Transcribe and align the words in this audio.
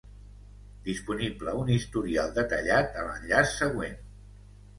Disponible 0.87 1.53
un 1.59 1.69
historial 1.73 2.33
detallat 2.39 2.99
a 3.03 3.05
l'enllaç 3.11 3.55
següent. 3.61 3.97